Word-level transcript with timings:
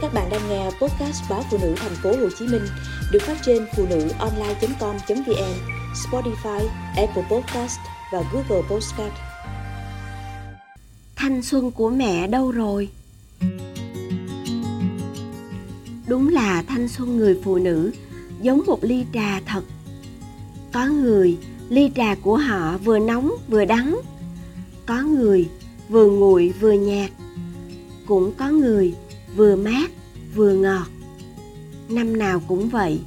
Các 0.00 0.14
bạn 0.14 0.30
đang 0.30 0.48
nghe 0.48 0.64
podcast 0.64 1.22
báo 1.30 1.44
phụ 1.50 1.58
nữ 1.62 1.74
thành 1.76 1.94
phố 2.02 2.10
Hồ 2.10 2.28
Chí 2.38 2.46
Minh 2.46 2.62
được 3.12 3.22
phát 3.22 3.36
trên 3.42 3.66
phụ 3.76 3.86
nữ 3.90 4.08
online.com.vn, 4.18 5.54
Spotify, 5.94 6.66
Apple 6.96 7.22
Podcast 7.30 7.78
và 8.12 8.22
Google 8.32 8.68
Podcast. 8.70 9.12
Thanh 11.16 11.42
xuân 11.42 11.70
của 11.70 11.90
mẹ 11.90 12.26
đâu 12.26 12.50
rồi? 12.50 12.88
Đúng 16.06 16.28
là 16.28 16.62
thanh 16.68 16.88
xuân 16.88 17.16
người 17.16 17.40
phụ 17.44 17.58
nữ 17.58 17.92
giống 18.42 18.62
một 18.66 18.84
ly 18.84 19.04
trà 19.14 19.40
thật. 19.46 19.62
Có 20.72 20.86
người 20.86 21.38
ly 21.68 21.90
trà 21.96 22.14
của 22.14 22.36
họ 22.36 22.78
vừa 22.78 22.98
nóng 22.98 23.32
vừa 23.48 23.64
đắng. 23.64 24.00
Có 24.86 25.02
người 25.02 25.48
vừa 25.88 26.10
nguội 26.10 26.52
vừa 26.60 26.72
nhạt. 26.72 27.10
Cũng 28.06 28.32
có 28.38 28.48
người 28.48 28.94
vừa 29.36 29.56
mát, 29.56 29.90
vừa 30.34 30.52
ngọt. 30.52 30.86
Năm 31.88 32.18
nào 32.18 32.40
cũng 32.48 32.68
vậy, 32.68 33.00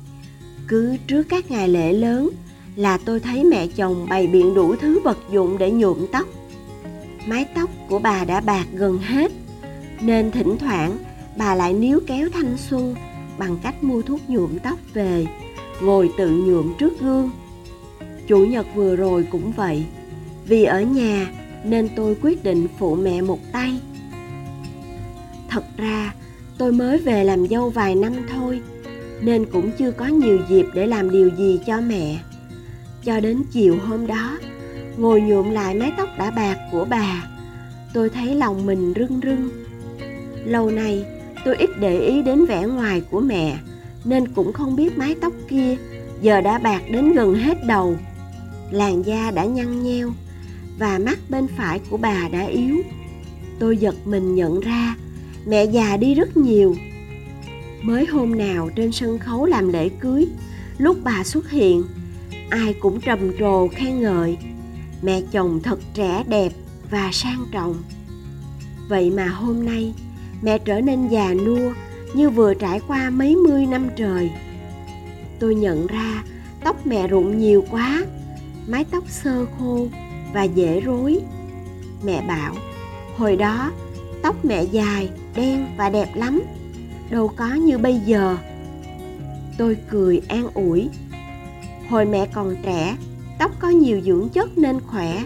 cứ 0.68 0.98
trước 1.08 1.23
các 1.23 1.52
ngày 1.52 1.68
lễ 1.68 1.94
lớn 1.94 2.30
là 2.76 2.98
tôi 2.98 3.20
thấy 3.20 3.44
mẹ 3.44 3.68
chồng 3.68 4.05
bày 4.09 4.28
biện 4.28 4.54
đủ 4.54 4.76
thứ 4.76 5.00
vật 5.00 5.18
dụng 5.31 5.58
để 5.58 5.72
nhuộm 5.72 6.05
tóc. 6.12 6.28
Mái 7.28 7.45
tóc 7.55 7.70
của 7.90 8.00
bà 8.00 8.26
đã 8.26 8.42
bạc 8.42 8.66
gần 8.73 8.98
hết, 8.98 9.31
nên 10.02 10.31
thỉnh 10.31 10.58
thoảng 10.59 10.98
bà 11.38 11.55
lại 11.55 11.73
níu 11.73 12.00
kéo 12.08 12.30
thanh 12.34 12.58
xuân 12.58 12.95
bằng 13.38 13.58
cách 13.64 13.84
mua 13.84 14.02
thuốc 14.02 14.30
nhuộm 14.30 14.58
tóc 14.59 14.80
về, 14.94 15.26
ngồi 15.81 16.12
tự 16.17 16.30
nhuộm 16.30 16.73
trước 16.78 17.00
gương. 17.00 17.31
Chủ 18.28 18.45
nhật 18.45 18.66
vừa 18.76 18.95
rồi 18.95 19.28
cũng 19.31 19.52
vậy, 19.52 19.86
vì 20.45 20.64
ở 20.64 20.81
nhà 20.81 21.28
nên 21.64 21.90
tôi 21.95 22.16
quyết 22.22 22.44
định 22.44 22.67
phụ 22.80 22.95
mẹ 22.95 23.22
một 23.22 23.40
tay. 23.52 23.80
Thật 25.50 25.64
ra 25.78 26.14
tôi 26.62 26.72
mới 26.72 26.98
về 26.98 27.24
làm 27.24 27.48
dâu 27.48 27.70
vài 27.70 27.96
năm 27.96 28.14
thôi, 28.30 28.62
nên 29.22 29.46
cũng 29.46 29.72
chưa 29.78 29.92
có 29.92 30.06
nhiều 30.06 30.40
dịp 30.50 30.66
để 30.73 30.88
làm 30.88 31.12
điều 31.12 31.30
gì 31.38 31.59
cho 31.66 31.81
mẹ. 31.81 32.20
Cho 33.03 33.20
đến 33.20 33.44
chiều 33.52 33.78
hôm 33.88 34.08
đó, 34.08 34.40
ngồi 34.98 35.22
nhuộm 35.22 35.52
lại 35.52 35.76
mái 35.76 35.92
tóc 35.98 36.09
đã 36.18 36.31
bạc 36.31 36.58
của 36.72 36.86
bà, 36.90 37.23
tôi 37.94 38.09
thấy 38.09 38.36
lòng 38.36 38.66
mình 38.66 38.94
rưng 38.95 39.20
rưng. 39.23 39.50
Lâu 40.45 40.72
nay, 40.72 41.06
tôi 41.45 41.56
ít 41.56 41.70
để 41.80 42.00
ý 42.00 42.22
đến 42.22 42.45
vẻ 42.45 42.66
ngoài 42.66 43.02
của 43.12 43.22
mẹ, 43.22 43.58
nên 44.06 44.28
cũng 44.28 44.53
không 44.53 44.75
biết 44.75 44.98
mái 44.98 45.16
tóc 45.22 45.34
kia 45.50 45.78
giờ 46.22 46.42
đã 46.42 46.58
bạc 46.58 46.81
đến 46.92 47.14
gần 47.14 47.36
hết 47.36 47.58
đầu. 47.68 47.96
Làn 48.72 49.06
da 49.06 49.31
đã 49.31 49.46
nhăn 49.46 49.84
nheo 49.84 50.12
và 50.80 51.00
mắt 51.00 51.20
bên 51.30 51.48
phải 51.58 51.80
của 51.90 51.98
bà 51.98 52.30
đã 52.31 52.42
yếu. 52.42 52.75
Tôi 53.59 53.78
giật 53.78 53.96
mình 54.06 54.36
nhận 54.36 54.59
ra 54.59 54.96
mẹ 55.45 55.66
già 55.66 55.97
đi 55.97 56.14
rất 56.14 56.38
nhiều. 56.38 56.75
Mới 57.81 58.06
hôm 58.06 58.38
nào 58.38 58.70
trên 58.75 58.92
sân 58.92 59.20
khấu 59.20 59.45
làm 59.45 59.67
lễ 59.67 59.89
cưới, 59.89 60.28
lúc 60.78 60.97
bà 61.03 61.23
xuất 61.23 61.50
hiện, 61.50 61.84
ai 62.50 62.73
cũng 62.73 63.02
trầm 63.02 63.38
trồ 63.39 63.67
khen 63.67 64.02
ngợi. 64.02 64.38
Mẹ 65.02 65.22
chồng 65.31 65.59
thật 65.64 65.80
trẻ 65.94 66.23
đẹp 66.28 66.52
và 66.92 67.09
sang 67.14 67.45
trọng. 67.52 67.75
Vậy 68.89 69.12
mà 69.12 69.28
hôm 69.28 69.66
nay, 69.66 69.94
mẹ 70.42 70.58
trở 70.58 70.81
nên 70.81 71.08
già 71.08 71.34
nua 71.34 71.73
như 72.14 72.30
vừa 72.30 72.53
trải 72.53 72.80
qua 72.88 73.09
mấy 73.09 73.36
mươi 73.36 73.66
năm 73.66 73.89
trời. 73.95 74.31
Tôi 75.39 75.56
nhận 75.56 75.88
ra 75.88 76.23
tóc 76.64 76.88
mẹ 76.88 77.08
rụng 77.08 77.39
nhiều 77.39 77.66
quá, 77.72 78.06
mái 78.67 78.86
tóc 78.92 79.03
sơ 79.09 79.45
khô 79.59 79.88
và 80.34 80.44
dễ 80.44 80.80
rối. 80.80 81.19
Mẹ 82.03 82.25
bảo, 82.28 82.56
hồi 83.17 83.36
đó, 83.36 83.72
tóc 84.22 84.45
mẹ 84.45 84.64
dài 84.64 85.09
đen 85.36 85.66
và 85.78 85.90
đẹp 85.90 86.16
lắm. 86.16 86.42
Đâu 87.10 87.28
có 87.28 87.48
như 87.54 87.78
bây 87.78 88.00
giờ. 88.06 88.38
Tôi 89.58 89.78
cười 89.90 90.22
an 90.28 90.48
ủi. 90.54 90.90
Hồi 91.90 92.06
mẹ 92.06 92.28
còn 92.34 92.56
trẻ, 92.64 92.98
tóc 93.40 93.52
có 93.59 93.70
nhiều 93.70 94.02
dưỡng 94.02 94.30
chất 94.30 94.58
nên 94.58 94.80
khỏe. 94.80 95.24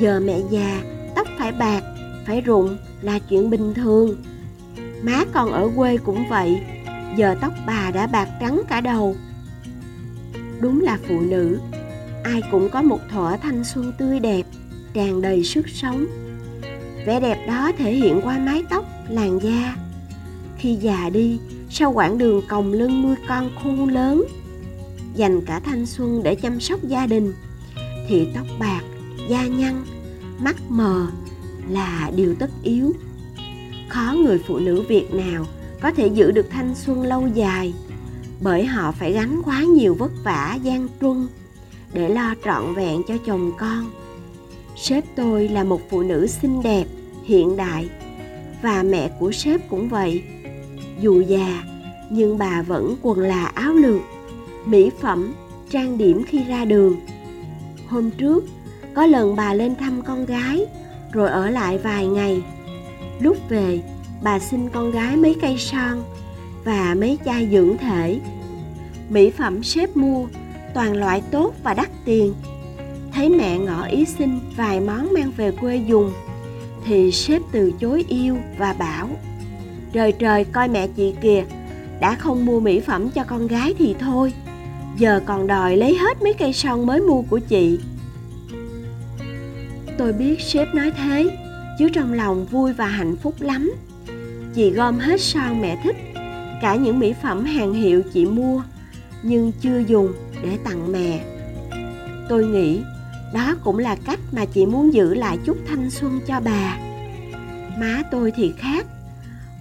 Giờ 0.00 0.20
mẹ 0.20 0.40
già, 0.50 0.82
tóc 1.14 1.28
phải 1.38 1.52
bạc, 1.52 1.82
phải 2.26 2.40
rụng 2.40 2.76
là 3.02 3.18
chuyện 3.18 3.50
bình 3.50 3.74
thường. 3.74 4.16
Má 5.02 5.24
còn 5.32 5.52
ở 5.52 5.70
quê 5.76 5.96
cũng 5.96 6.28
vậy, 6.28 6.60
giờ 7.16 7.36
tóc 7.40 7.52
bà 7.66 7.90
đã 7.94 8.06
bạc 8.06 8.28
trắng 8.40 8.62
cả 8.68 8.80
đầu. 8.80 9.16
Đúng 10.60 10.80
là 10.80 10.98
phụ 11.08 11.20
nữ, 11.20 11.58
ai 12.24 12.42
cũng 12.50 12.70
có 12.70 12.82
một 12.82 13.00
thuở 13.10 13.36
thanh 13.42 13.64
xuân 13.64 13.92
tươi 13.98 14.20
đẹp, 14.20 14.42
tràn 14.94 15.22
đầy 15.22 15.44
sức 15.44 15.68
sống. 15.68 16.06
Vẻ 17.06 17.20
đẹp 17.20 17.46
đó 17.48 17.72
thể 17.78 17.92
hiện 17.92 18.20
qua 18.24 18.38
mái 18.38 18.62
tóc 18.70 18.84
làn 19.10 19.38
da. 19.42 19.76
Khi 20.58 20.74
già 20.74 21.10
đi 21.10 21.38
sau 21.70 21.92
quãng 21.92 22.18
đường 22.18 22.42
còng 22.48 22.72
lưng 22.72 23.02
nuôi 23.02 23.16
con 23.28 23.50
khôn 23.62 23.88
lớn? 23.88 24.24
Dành 25.14 25.40
cả 25.44 25.60
thanh 25.60 25.86
xuân 25.86 26.22
để 26.22 26.34
chăm 26.34 26.60
sóc 26.60 26.84
gia 26.84 27.06
đình. 27.06 27.32
Thì 28.08 28.28
tóc 28.34 28.46
bạc, 28.58 28.80
da 29.28 29.46
nhăn, 29.46 29.84
mắt 30.38 30.56
mờ 30.68 31.06
là 31.68 32.10
điều 32.16 32.34
tất 32.34 32.50
yếu. 32.62 32.92
Khó 33.88 34.14
người 34.24 34.38
phụ 34.46 34.58
nữ 34.58 34.84
việt 34.88 35.14
nào 35.14 35.46
có 35.80 35.92
thể 35.92 36.06
giữ 36.06 36.30
được 36.30 36.46
thanh 36.50 36.74
xuân 36.74 37.02
lâu 37.02 37.28
dài? 37.34 37.74
Bởi 38.40 38.64
họ 38.64 38.92
phải 38.92 39.12
gánh 39.12 39.42
quá 39.44 39.62
nhiều 39.62 39.94
vất 39.94 40.12
vả, 40.24 40.58
gian 40.62 40.88
truân 41.00 41.28
để 41.92 42.08
lo 42.08 42.34
trọn 42.44 42.74
vẹn 42.74 43.02
cho 43.08 43.14
chồng 43.26 43.52
con. 43.58 43.90
Sếp 44.76 45.04
tôi 45.16 45.48
là 45.48 45.64
một 45.64 45.80
phụ 45.90 46.02
nữ 46.02 46.26
xinh 46.26 46.62
đẹp, 46.62 46.84
hiện 47.24 47.56
đại 47.56 47.88
và 48.62 48.82
mẹ 48.82 49.10
của 49.18 49.32
sếp 49.32 49.68
cũng 49.68 49.88
vậy. 49.88 50.22
Dù 51.00 51.20
già, 51.20 51.62
nhưng 52.10 52.38
bà 52.38 52.62
vẫn 52.62 52.96
quần 53.02 53.18
là 53.18 53.46
áo 53.46 53.72
lược, 53.72 54.00
mỹ 54.66 54.90
phẩm, 55.00 55.34
trang 55.70 55.98
điểm 55.98 56.22
khi 56.24 56.44
ra 56.44 56.64
đường. 56.64 56.96
Hôm 57.88 58.10
trước, 58.10 58.44
có 58.94 59.06
lần 59.06 59.36
bà 59.36 59.54
lên 59.54 59.76
thăm 59.76 60.02
con 60.02 60.26
gái, 60.26 60.66
rồi 61.12 61.28
ở 61.28 61.50
lại 61.50 61.78
vài 61.78 62.06
ngày. 62.06 62.42
Lúc 63.20 63.36
về, 63.48 63.80
bà 64.22 64.38
xin 64.38 64.68
con 64.68 64.90
gái 64.90 65.16
mấy 65.16 65.36
cây 65.42 65.56
son 65.58 66.02
và 66.64 66.94
mấy 66.98 67.18
chai 67.24 67.48
dưỡng 67.52 67.76
thể. 67.76 68.20
Mỹ 69.08 69.30
phẩm 69.30 69.62
sếp 69.62 69.96
mua, 69.96 70.26
toàn 70.74 70.96
loại 70.96 71.22
tốt 71.30 71.54
và 71.62 71.74
đắt 71.74 71.88
tiền. 72.04 72.34
Thấy 73.12 73.28
mẹ 73.28 73.58
ngỏ 73.58 73.86
ý 73.86 74.04
xin 74.04 74.38
vài 74.56 74.80
món 74.80 75.12
mang 75.12 75.32
về 75.36 75.50
quê 75.50 75.76
dùng 75.76 76.12
thì 76.86 77.12
sếp 77.12 77.42
từ 77.52 77.72
chối 77.80 78.04
yêu 78.08 78.36
và 78.58 78.72
bảo, 78.72 79.08
trời 79.92 80.12
trời, 80.12 80.44
coi 80.44 80.68
mẹ 80.68 80.86
chị 80.86 81.14
kìa, 81.22 81.44
đã 82.00 82.14
không 82.14 82.46
mua 82.46 82.60
mỹ 82.60 82.80
phẩm 82.80 83.10
cho 83.10 83.24
con 83.24 83.46
gái 83.46 83.74
thì 83.78 83.94
thôi, 84.00 84.32
giờ 84.98 85.20
còn 85.26 85.46
đòi 85.46 85.76
lấy 85.76 85.94
hết 85.94 86.22
mấy 86.22 86.34
cây 86.34 86.52
son 86.52 86.86
mới 86.86 87.00
mua 87.00 87.22
của 87.22 87.38
chị. 87.38 87.78
Tôi 89.98 90.12
biết 90.12 90.40
sếp 90.40 90.74
nói 90.74 90.92
thế, 90.96 91.30
chứ 91.78 91.88
trong 91.88 92.12
lòng 92.12 92.46
vui 92.46 92.72
và 92.72 92.86
hạnh 92.86 93.16
phúc 93.16 93.34
lắm. 93.40 93.72
Chị 94.54 94.70
gom 94.70 94.98
hết 94.98 95.20
son 95.20 95.60
mẹ 95.60 95.80
thích, 95.84 95.96
cả 96.62 96.76
những 96.76 96.98
mỹ 96.98 97.14
phẩm 97.22 97.44
hàng 97.44 97.74
hiệu 97.74 98.02
chị 98.12 98.26
mua, 98.26 98.62
nhưng 99.22 99.52
chưa 99.60 99.78
dùng 99.78 100.12
để 100.42 100.58
tặng 100.64 100.92
mẹ. 100.92 101.24
Tôi 102.28 102.46
nghĩ 102.46 102.80
đó 103.34 103.54
cũng 103.64 103.78
là 103.78 103.96
cách 104.04 104.20
mà 104.32 104.44
chị 104.44 104.66
muốn 104.66 104.94
giữ 104.94 105.14
lại 105.14 105.38
chút 105.44 105.56
thanh 105.66 105.90
xuân 105.90 106.20
cho 106.26 106.40
bà. 106.40 106.78
Má 107.80 108.02
tôi 108.10 108.32
thì 108.36 108.52
khác. 108.58 108.86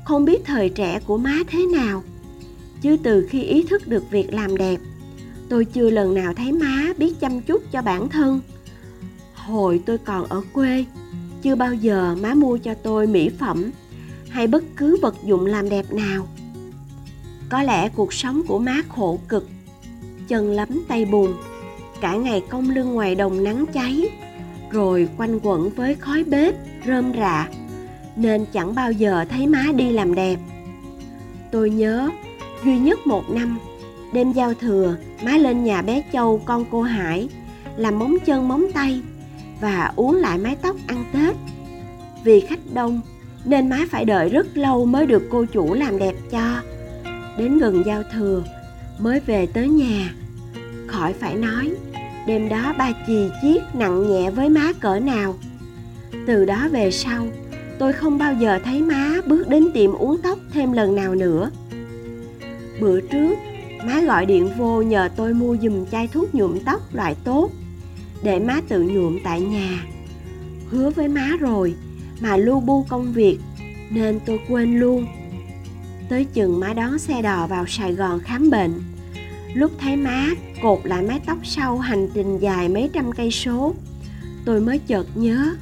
Không 0.06 0.26
biết 0.26 0.46
thời 0.46 0.70
trẻ 0.70 1.00
của 1.06 1.18
má 1.18 1.38
thế 1.48 1.66
nào, 1.66 2.04
chứ 2.82 2.98
từ 3.04 3.28
khi 3.30 3.44
ý 3.44 3.64
thức 3.64 3.88
được 3.88 4.12
việc 4.12 4.34
làm 4.34 4.58
đẹp, 4.58 4.78
tôi 5.50 5.66
chưa 5.66 5.90
lần 5.90 6.14
nào 6.14 6.34
thấy 6.34 6.52
má 6.52 6.94
biết 6.98 7.20
chăm 7.20 7.42
chút 7.42 7.64
cho 7.72 7.82
bản 7.82 8.10
thân. 8.10 8.42
Hồi 9.36 9.82
tôi 9.86 9.98
còn 9.98 10.26
ở 10.26 10.42
quê, 10.54 10.86
chưa 11.42 11.56
bao 11.56 11.74
giờ 11.74 12.16
má 12.22 12.34
mua 12.34 12.58
cho 12.58 12.74
tôi 12.74 13.08
mỹ 13.08 13.30
phẩm 13.40 13.72
hay 14.30 14.48
bất 14.48 14.64
cứ 14.78 14.98
vật 15.02 15.16
dụng 15.24 15.46
làm 15.46 15.70
đẹp 15.70 15.94
nào. 15.94 16.28
Có 17.50 17.64
lẽ 17.64 17.90
cuộc 17.90 18.14
sống 18.14 18.42
của 18.48 18.60
má 18.60 18.82
khổ 18.90 19.20
cực, 19.28 19.50
chân 20.28 20.52
lấm 20.52 20.70
tay 20.88 21.06
bùn 21.06 21.34
cả 22.02 22.16
ngày 22.16 22.44
công 22.50 22.70
lưng 22.70 22.94
ngoài 22.94 23.16
đồng 23.16 23.44
nắng 23.44 23.66
cháy. 23.74 24.10
Rồi 24.72 25.10
quanh 25.18 25.40
quẩn 25.44 25.70
với 25.70 25.96
khói 25.96 26.24
bếp, 26.24 26.56
rơm 26.86 27.14
rạ. 27.14 27.50
Nên 28.16 28.46
chẳng 28.54 28.76
bao 28.76 28.92
giờ 28.92 29.26
thấy 29.30 29.48
má 29.48 29.64
đi 29.76 29.92
làm 29.92 30.16
đẹp. 30.16 30.38
Tôi 31.52 31.70
nhớ, 31.70 32.10
duy 32.66 32.80
nhất 32.80 33.08
một 33.08 33.30
năm, 33.30 33.60
đêm 34.14 34.32
giao 34.32 34.54
thừa, 34.54 34.96
má 35.24 35.32
lên 35.32 35.64
nhà 35.64 35.82
bé 35.82 36.04
châu 36.14 36.42
con 36.46 36.66
cô 36.72 36.82
hải, 36.82 37.30
làm 37.78 38.00
móng 38.00 38.18
chân 38.26 38.48
móng 38.48 38.66
tay 38.74 39.02
và 39.62 39.92
uống 39.96 40.16
lại 40.16 40.38
mái 40.38 40.56
tóc 40.56 40.76
ăn 40.88 41.06
tết. 41.14 41.36
Vì 42.24 42.40
khách 42.40 42.60
đông, 42.74 43.02
nên 43.46 43.70
má 43.70 43.86
phải 43.90 44.06
đợi 44.06 44.30
rất 44.30 44.58
lâu 44.58 44.86
mới 44.86 45.06
được 45.06 45.28
cô 45.30 45.46
chủ 45.46 45.74
làm 45.74 45.98
đẹp 45.98 46.16
cho. 46.32 46.62
Đến 47.38 47.58
gần 47.58 47.84
giao 47.86 48.04
thừa, 48.14 48.44
mới 49.00 49.20
về 49.20 49.46
tới 49.46 49.70
nhà 49.70 50.14
khỏi 50.88 51.14
phải 51.14 51.36
nói. 51.36 51.72
Đêm 52.28 52.50
đó 52.50 52.74
ba 52.78 52.92
chì 53.08 53.30
chiết 53.42 53.62
nặng 53.76 54.10
nhẹ 54.10 54.30
với 54.30 54.50
má 54.50 54.74
cỡ 54.80 55.00
nào. 55.00 55.36
Từ 56.28 56.46
đó 56.46 56.68
về 56.72 56.92
sau, 56.92 57.28
tôi 57.80 57.94
không 57.94 58.18
bao 58.18 58.34
giờ 58.34 58.60
thấy 58.64 58.82
má 58.82 59.12
bước 59.26 59.50
đến 59.50 59.68
tiệm 59.74 59.94
uống 59.94 60.18
tóc 60.22 60.40
thêm 60.54 60.72
lần 60.72 60.96
nào 60.96 61.16
nữa. 61.16 61.52
Bữa 62.82 63.02
trước, 63.02 63.36
má 63.86 64.02
gọi 64.02 64.26
điện 64.26 64.50
vô 64.58 64.82
nhờ 64.82 65.10
tôi 65.16 65.34
mua 65.34 65.58
giùm 65.58 65.86
chai 65.92 66.08
thuốc 66.08 66.36
nhuộm 66.36 66.60
tóc 66.60 66.82
loại 66.94 67.16
tốt, 67.24 67.52
để 68.24 68.40
má 68.40 68.62
tự 68.68 68.82
nhuộm 68.82 69.20
tại 69.24 69.42
nhà. 69.42 69.86
Hứa 70.70 70.90
với 70.90 71.08
má 71.08 71.32
rồi, 71.40 71.76
mà 72.20 72.38
lu 72.38 72.60
bu 72.60 72.86
công 72.90 73.14
việc, 73.14 73.40
nên 73.90 74.20
tôi 74.26 74.40
quên 74.50 74.80
luôn. 74.80 75.06
Tới 76.10 76.26
chừng 76.26 76.60
má 76.60 76.74
đón 76.74 77.00
xe 77.00 77.22
đò 77.22 77.48
vào 77.48 77.66
sài 77.68 77.94
gòn 77.94 78.20
khám 78.20 78.50
bệnh 78.50 78.74
lúc 79.58 79.72
thấy 79.80 79.96
má 79.96 80.28
cột 80.62 80.80
lại 80.84 81.04
mái 81.04 81.20
tóc 81.26 81.38
sau 81.44 81.78
hành 81.78 82.08
trình 82.14 82.38
dài 82.38 82.70
mấy 82.70 82.90
trăm 82.94 83.12
cây 83.12 83.32
số, 83.32 83.74
tôi 84.46 84.62
mới 84.62 84.80
chợt 84.80 85.08
nhớ, 85.16 85.56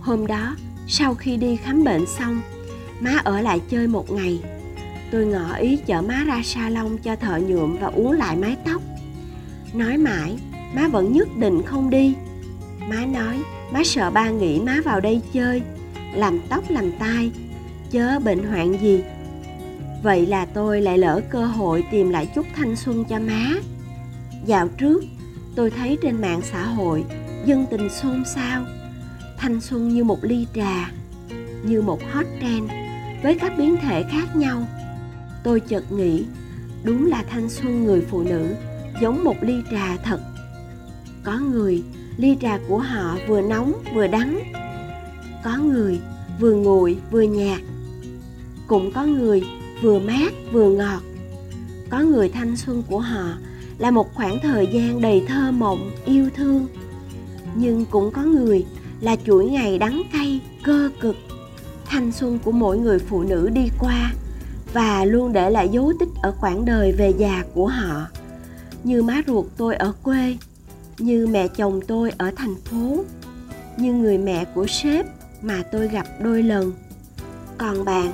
hôm 0.00 0.26
đó 0.26 0.56
sau 0.86 1.14
khi 1.14 1.36
đi 1.36 1.56
khám 1.56 1.84
bệnh 1.84 2.06
xong, 2.06 2.40
má 3.00 3.20
ở 3.24 3.40
lại 3.40 3.60
chơi 3.70 3.86
một 3.86 4.10
ngày. 4.10 4.40
Tôi 5.10 5.26
ngỏ 5.26 5.54
ý 5.54 5.76
chở 5.86 6.02
má 6.02 6.24
ra 6.26 6.40
salon 6.44 6.98
cho 6.98 7.16
thợ 7.16 7.38
nhuộm 7.38 7.76
và 7.80 7.86
uống 7.86 8.12
lại 8.12 8.36
mái 8.36 8.56
tóc. 8.64 8.82
Nói 9.72 9.96
mãi, 9.96 10.36
má 10.74 10.88
vẫn 10.88 11.12
nhất 11.12 11.28
định 11.38 11.62
không 11.62 11.90
đi. 11.90 12.14
Má 12.88 13.06
nói, 13.06 13.38
má 13.72 13.82
sợ 13.84 14.10
ba 14.10 14.30
nghĩ 14.30 14.60
má 14.60 14.80
vào 14.84 15.00
đây 15.00 15.20
chơi, 15.32 15.62
làm 16.14 16.38
tóc 16.48 16.64
làm 16.70 16.92
tai, 16.98 17.30
chớ 17.90 18.18
bệnh 18.24 18.44
hoạn 18.44 18.80
gì 18.82 19.02
vậy 20.04 20.26
là 20.26 20.44
tôi 20.44 20.80
lại 20.80 20.98
lỡ 20.98 21.20
cơ 21.30 21.46
hội 21.46 21.84
tìm 21.90 22.10
lại 22.10 22.28
chút 22.34 22.46
thanh 22.56 22.76
xuân 22.76 23.04
cho 23.04 23.18
má. 23.18 23.54
Dạo 24.46 24.68
trước, 24.78 25.04
tôi 25.54 25.70
thấy 25.70 25.98
trên 26.02 26.20
mạng 26.20 26.40
xã 26.52 26.66
hội, 26.66 27.04
dân 27.46 27.66
tình 27.70 27.88
xôn 27.90 28.24
xao. 28.24 28.64
Thanh 29.38 29.60
xuân 29.60 29.88
như 29.88 30.04
một 30.04 30.18
ly 30.22 30.46
trà, 30.54 30.90
như 31.62 31.82
một 31.82 31.98
hot 32.12 32.26
trend, 32.40 32.70
với 33.22 33.38
các 33.38 33.52
biến 33.58 33.76
thể 33.82 34.02
khác 34.10 34.36
nhau. 34.36 34.66
Tôi 35.44 35.60
chợt 35.60 35.92
nghĩ, 35.92 36.24
đúng 36.82 37.06
là 37.06 37.24
thanh 37.30 37.50
xuân 37.50 37.84
người 37.84 38.00
phụ 38.10 38.22
nữ 38.22 38.54
giống 39.00 39.24
một 39.24 39.36
ly 39.40 39.54
trà 39.70 39.96
thật. 39.96 40.20
Có 41.22 41.38
người, 41.38 41.82
ly 42.16 42.36
trà 42.40 42.58
của 42.68 42.78
họ 42.78 43.16
vừa 43.28 43.40
nóng, 43.40 43.72
vừa 43.94 44.06
đắng. 44.06 44.40
Có 45.44 45.56
người, 45.56 46.00
vừa 46.40 46.54
nguội, 46.54 46.96
vừa 47.10 47.22
nhạt. 47.22 47.60
Cũng 48.66 48.92
có 48.92 49.04
người 49.04 49.42
vừa 49.82 49.98
mát 49.98 50.32
vừa 50.52 50.70
ngọt. 50.70 51.02
Có 51.90 51.98
người 51.98 52.28
thanh 52.28 52.56
xuân 52.56 52.82
của 52.88 53.00
họ 53.00 53.32
là 53.78 53.90
một 53.90 54.14
khoảng 54.14 54.38
thời 54.42 54.66
gian 54.66 55.00
đầy 55.00 55.24
thơ 55.28 55.50
mộng, 55.50 55.90
yêu 56.04 56.28
thương. 56.36 56.66
Nhưng 57.54 57.84
cũng 57.84 58.10
có 58.10 58.22
người 58.22 58.66
là 59.00 59.16
chuỗi 59.26 59.46
ngày 59.46 59.78
đắng 59.78 60.02
cay, 60.12 60.40
cơ 60.62 60.90
cực. 61.00 61.16
Thanh 61.84 62.12
xuân 62.12 62.38
của 62.44 62.52
mỗi 62.52 62.78
người 62.78 62.98
phụ 62.98 63.22
nữ 63.22 63.50
đi 63.54 63.68
qua 63.80 64.12
và 64.72 65.04
luôn 65.04 65.32
để 65.32 65.50
lại 65.50 65.68
dấu 65.68 65.92
tích 66.00 66.08
ở 66.22 66.34
quãng 66.40 66.64
đời 66.64 66.92
về 66.92 67.12
già 67.18 67.44
của 67.54 67.66
họ. 67.66 68.06
Như 68.84 69.02
má 69.02 69.22
ruột 69.26 69.46
tôi 69.56 69.76
ở 69.76 69.92
quê, 70.02 70.36
như 70.98 71.26
mẹ 71.26 71.48
chồng 71.48 71.80
tôi 71.86 72.12
ở 72.18 72.30
thành 72.36 72.54
phố, 72.54 73.04
như 73.78 73.92
người 73.92 74.18
mẹ 74.18 74.44
của 74.44 74.66
sếp 74.66 75.06
mà 75.42 75.62
tôi 75.72 75.88
gặp 75.88 76.06
đôi 76.20 76.42
lần. 76.42 76.72
Còn 77.58 77.84
bạn 77.84 78.12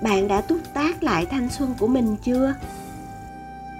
bạn 0.00 0.28
đã 0.28 0.40
túc 0.40 0.58
tác 0.74 1.02
lại 1.02 1.26
thanh 1.26 1.50
xuân 1.50 1.74
của 1.78 1.86
mình 1.86 2.16
chưa? 2.22 2.54